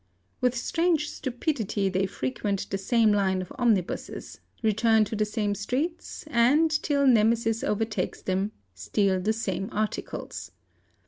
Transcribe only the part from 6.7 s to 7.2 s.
till